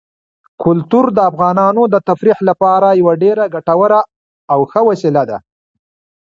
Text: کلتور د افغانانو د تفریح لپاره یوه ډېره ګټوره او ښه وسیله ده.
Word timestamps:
کلتور 0.63 1.05
د 1.13 1.19
افغانانو 1.29 1.81
د 1.93 1.95
تفریح 2.07 2.37
لپاره 2.49 2.87
یوه 2.99 3.13
ډېره 3.23 3.43
ګټوره 3.55 3.99
او 4.53 4.59
ښه 4.71 4.81
وسیله 4.89 5.23
ده. 5.29 5.37